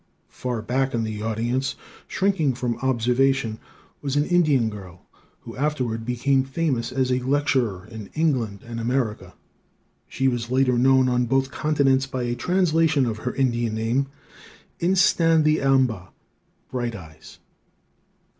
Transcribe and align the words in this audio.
Far 0.31 0.63
back 0.63 0.95
in 0.95 1.03
the 1.03 1.21
audience, 1.21 1.75
shrinking 2.07 2.55
from 2.55 2.79
observation, 2.79 3.59
was 4.01 4.15
an 4.15 4.25
Indian 4.25 4.67
girl, 4.67 5.05
who 5.41 5.55
afterward 5.55 6.07
became 6.07 6.43
famous 6.43 6.91
as 6.91 7.11
a 7.11 7.19
lecturer 7.19 7.85
in 7.85 8.09
England 8.15 8.61
and 8.65 8.79
America. 8.79 9.35
She 10.07 10.27
was 10.27 10.49
later 10.49 10.75
known 10.75 11.07
on 11.07 11.27
both 11.27 11.51
continents 11.51 12.07
by 12.07 12.23
a 12.23 12.33
translation 12.33 13.05
of 13.05 13.19
her 13.19 13.35
Indian 13.35 13.75
name, 13.75 14.07
In 14.79 14.95
sta 14.95 15.37
the 15.37 15.61
am 15.61 15.85
ba, 15.85 16.09
Bright 16.71 16.95
Eyes. 16.95 17.37